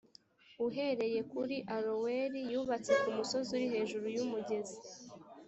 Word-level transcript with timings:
uhereye 0.67 1.19
kuri 1.31 1.57
aroweri 1.75 2.39
yubatse 2.51 2.91
ku 3.01 3.09
musozi 3.17 3.49
uri 3.57 3.67
hejuru 3.73 4.05
y’umugezi 4.15 4.77